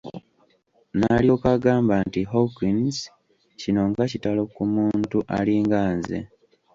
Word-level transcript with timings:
N'alyoka 0.97 1.47
agamba 1.55 1.95
nti 2.07 2.21
Hawkins, 2.31 2.97
kino 3.59 3.81
nga 3.89 4.03
kitalo 4.11 4.41
ku 4.53 4.63
muntu 4.73 5.17
alinga 5.37 5.79
nze! 5.97 6.17